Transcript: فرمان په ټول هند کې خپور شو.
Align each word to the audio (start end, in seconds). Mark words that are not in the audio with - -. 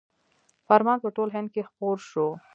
فرمان 0.67 0.97
په 1.03 1.09
ټول 1.15 1.29
هند 1.35 1.47
کې 1.53 1.67
خپور 1.69 1.97
شو. 2.09 2.27